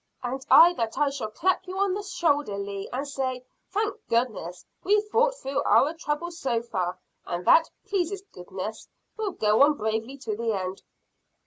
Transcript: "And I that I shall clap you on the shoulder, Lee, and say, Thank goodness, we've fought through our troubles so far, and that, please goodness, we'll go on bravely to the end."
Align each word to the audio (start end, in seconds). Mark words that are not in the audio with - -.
"And 0.23 0.43
I 0.49 0.73
that 0.77 0.97
I 0.97 1.11
shall 1.11 1.29
clap 1.29 1.67
you 1.67 1.77
on 1.77 1.93
the 1.93 2.01
shoulder, 2.01 2.57
Lee, 2.57 2.89
and 2.91 3.07
say, 3.07 3.45
Thank 3.69 3.97
goodness, 4.07 4.65
we've 4.83 5.03
fought 5.11 5.35
through 5.35 5.61
our 5.61 5.93
troubles 5.93 6.39
so 6.39 6.63
far, 6.63 6.97
and 7.27 7.45
that, 7.45 7.69
please 7.87 8.09
goodness, 8.31 8.87
we'll 9.15 9.33
go 9.33 9.61
on 9.61 9.77
bravely 9.77 10.17
to 10.17 10.35
the 10.35 10.53
end." 10.53 10.81